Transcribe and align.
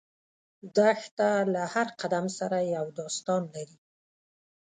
دښته 0.75 1.29
له 1.53 1.63
هر 1.73 1.87
قدم 2.01 2.25
سره 2.37 2.57
یو 2.75 2.85
داستان 2.99 3.43
لري. 3.55 3.77